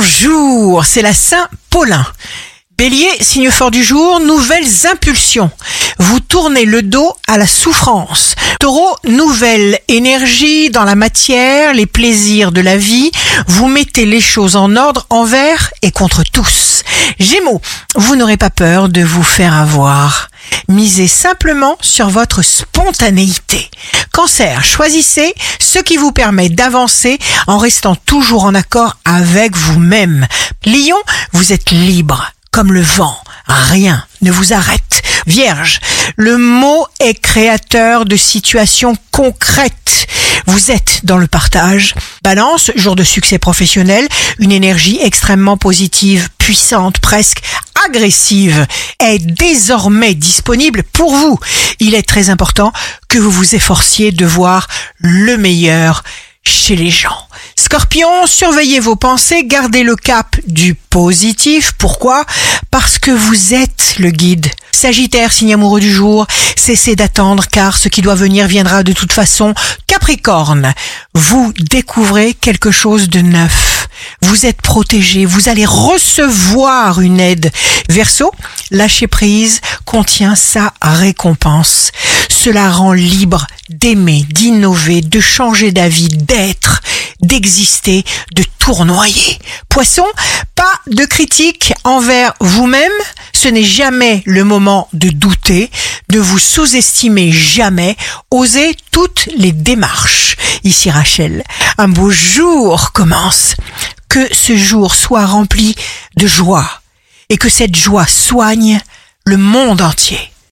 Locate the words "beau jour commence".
101.88-103.54